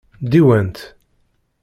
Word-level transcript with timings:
Diwan-t. 0.31 0.79